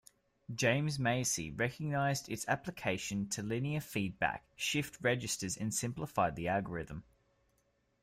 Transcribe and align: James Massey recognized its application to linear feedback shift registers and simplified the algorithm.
James 0.51 0.97
Massey 0.97 1.51
recognized 1.51 2.27
its 2.27 2.43
application 2.47 3.29
to 3.29 3.43
linear 3.43 3.79
feedback 3.79 4.43
shift 4.55 4.97
registers 4.99 5.55
and 5.55 5.71
simplified 5.71 6.35
the 6.35 6.47
algorithm. 6.47 7.03